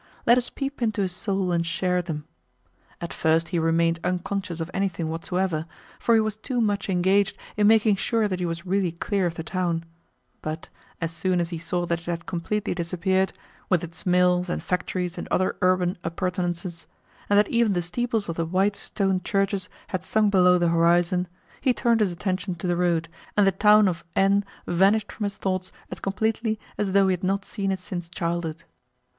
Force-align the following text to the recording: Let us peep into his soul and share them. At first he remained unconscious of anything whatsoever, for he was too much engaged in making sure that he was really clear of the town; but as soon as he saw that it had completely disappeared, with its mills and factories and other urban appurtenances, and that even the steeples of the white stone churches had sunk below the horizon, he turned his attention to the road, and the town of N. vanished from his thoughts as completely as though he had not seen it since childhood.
Let 0.25 0.35
us 0.39 0.49
peep 0.49 0.81
into 0.81 1.03
his 1.03 1.11
soul 1.11 1.51
and 1.51 1.63
share 1.63 2.01
them. 2.01 2.25
At 2.99 3.13
first 3.13 3.49
he 3.49 3.59
remained 3.59 3.99
unconscious 4.03 4.59
of 4.59 4.71
anything 4.73 5.09
whatsoever, 5.09 5.67
for 5.99 6.15
he 6.15 6.21
was 6.21 6.35
too 6.35 6.59
much 6.59 6.89
engaged 6.89 7.37
in 7.55 7.67
making 7.67 7.97
sure 7.97 8.27
that 8.27 8.39
he 8.39 8.45
was 8.47 8.65
really 8.65 8.93
clear 8.93 9.27
of 9.27 9.35
the 9.35 9.43
town; 9.43 9.83
but 10.41 10.69
as 10.99 11.11
soon 11.11 11.39
as 11.39 11.51
he 11.51 11.59
saw 11.59 11.85
that 11.85 11.99
it 11.99 12.05
had 12.05 12.25
completely 12.25 12.73
disappeared, 12.73 13.31
with 13.69 13.83
its 13.83 14.03
mills 14.03 14.49
and 14.49 14.63
factories 14.63 15.19
and 15.19 15.27
other 15.29 15.55
urban 15.61 15.99
appurtenances, 16.03 16.87
and 17.29 17.37
that 17.37 17.49
even 17.49 17.73
the 17.73 17.81
steeples 17.83 18.27
of 18.27 18.37
the 18.37 18.43
white 18.47 18.75
stone 18.75 19.21
churches 19.21 19.69
had 19.89 20.03
sunk 20.03 20.31
below 20.31 20.57
the 20.57 20.69
horizon, 20.69 21.27
he 21.61 21.75
turned 21.75 21.99
his 21.99 22.11
attention 22.11 22.55
to 22.55 22.65
the 22.65 22.75
road, 22.75 23.07
and 23.37 23.45
the 23.45 23.51
town 23.51 23.87
of 23.87 24.03
N. 24.15 24.43
vanished 24.65 25.11
from 25.11 25.25
his 25.25 25.37
thoughts 25.37 25.71
as 25.91 25.99
completely 25.99 26.59
as 26.75 26.93
though 26.93 27.07
he 27.07 27.13
had 27.13 27.23
not 27.23 27.45
seen 27.45 27.71
it 27.71 27.79
since 27.79 28.09
childhood. 28.09 28.63